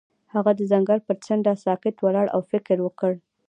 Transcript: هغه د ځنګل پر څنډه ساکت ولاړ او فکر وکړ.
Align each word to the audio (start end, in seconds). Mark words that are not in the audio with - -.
هغه 0.33 0.51
د 0.57 0.61
ځنګل 0.71 0.99
پر 1.07 1.17
څنډه 1.25 1.53
ساکت 1.65 1.95
ولاړ 1.99 2.27
او 2.35 2.41
فکر 2.51 2.77
وکړ. 2.83 3.13